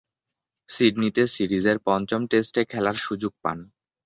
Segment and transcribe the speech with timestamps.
[0.69, 3.57] সিডনিতে সিরিজের পঞ্চম টেস্টে খেলার সুযোগ পান।